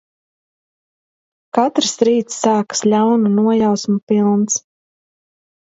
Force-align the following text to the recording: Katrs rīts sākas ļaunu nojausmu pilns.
Katrs 1.57 1.93
rīts 2.09 2.39
sākas 2.47 2.83
ļaunu 2.95 3.33
nojausmu 3.37 4.01
pilns. 4.15 4.61